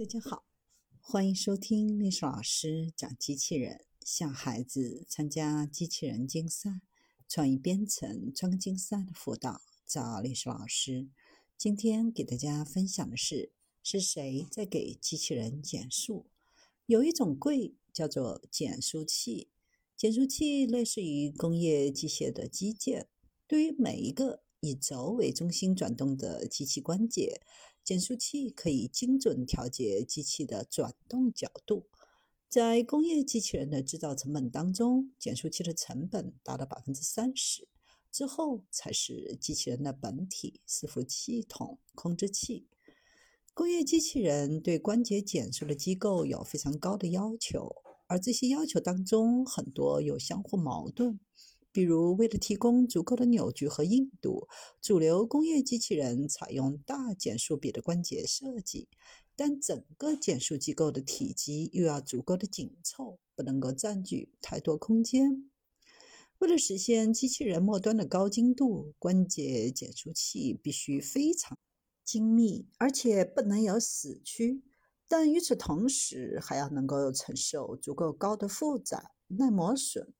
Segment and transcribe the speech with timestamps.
[0.00, 0.46] 大家好，
[0.98, 6.80] 欢迎收听历史老师讲机器人，向孩子参加机器人竞赛、
[7.28, 11.10] 创意编程创客竞赛的辅导，找历史老师。
[11.58, 13.52] 今天给大家分享的是，
[13.82, 16.24] 是谁在给机器人减速？
[16.86, 19.50] 有一种柜叫做减速器，
[19.94, 23.06] 减速器类似于工业机械的机件，
[23.46, 27.40] 对于每一个以轴为中心转动的机器关节。
[27.82, 31.86] 减速器可以精准调节机器的转动角度。
[32.48, 37.68] 在工业机器人的制造成本当中，减速器的成本达到百分之三十，
[38.12, 42.66] 之后才是机器人的本体、伺服系统、控制器。
[43.54, 47.76] 工业机器人对关节减速的机构有非常高的要求，
[48.08, 51.18] 而这些要求当中很多有相互矛盾。
[51.72, 54.48] 比如，为了提供足够的扭矩和硬度，
[54.82, 58.88] 主流工业机器人采用大减速比的关节设计，
[59.36, 65.48] 但整个减速机构的体积又要足够的紧凑，不能够占据太多空间。
[66.38, 71.56] 为了实现机器人末端的高精度，关节减速器必须非常
[72.02, 74.62] 精密，而且不能有死区。
[75.06, 80.12] 但与此同时，还要能够承受足够高的负载、耐磨损。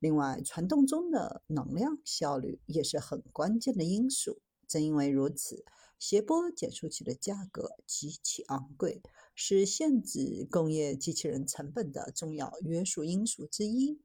[0.00, 4.40] 另外，传动中的能量效率也是很关键的因素。
[4.66, 5.64] 正因为如此，
[5.98, 9.02] 谐波减速器的价格极其昂贵，
[9.34, 14.00] 是限制工业机器人成本的重要约束因素之一。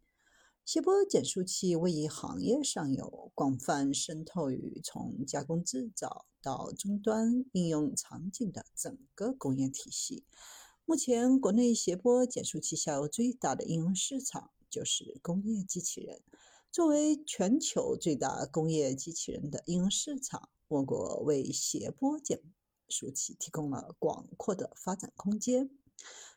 [0.66, 10.26] 谐波减速器位于行业上游，广泛渗透于从加工制造到终端应用场景的整个工业体系。
[10.84, 14.52] 目前，国内谐波减速器下游最大的应用市场。
[14.76, 16.22] 就是工业机器人，
[16.70, 22.42] 作为全球最大工业机器人的应用市场，我国为谐波减
[22.90, 25.70] 速器提供了广阔的发展空间。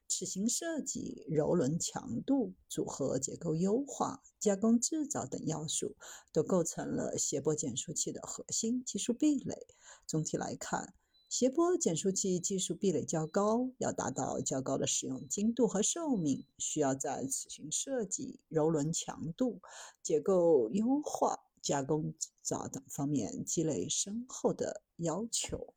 [0.07, 5.97] 齿形设计、柔轮强度、组合结构优化、加工制造等要素，
[6.33, 9.67] 都构成了谐波减速器的核心技术壁垒。
[10.07, 10.95] 总体来看，
[11.29, 19.61] 谐波减速器技术壁垒较高，要达到较高的使用精度和寿命，需要在齿形设计、柔轮强度、
[20.03, 25.75] 结构优化、加工制造等方面积累深厚的要求。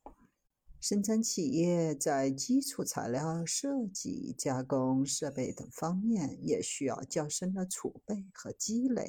[0.80, 9.00] 生产企业在基础材料设计、加工设备等方面也需要较深的储备和积累。